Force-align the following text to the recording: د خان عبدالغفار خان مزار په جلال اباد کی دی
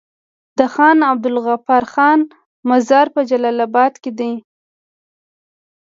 د 0.57 0.59
خان 0.73 0.97
عبدالغفار 1.11 1.83
خان 1.93 2.19
مزار 2.69 3.07
په 3.15 3.21
جلال 3.29 3.57
اباد 3.67 3.93
کی 4.03 4.11
دی 4.17 4.33